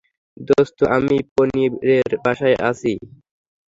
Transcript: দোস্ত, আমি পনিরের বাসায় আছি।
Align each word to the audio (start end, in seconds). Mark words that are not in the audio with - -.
দোস্ত, 0.47 0.79
আমি 0.95 1.17
পনিরের 1.33 2.09
বাসায় 2.23 2.57
আছি। 2.69 2.93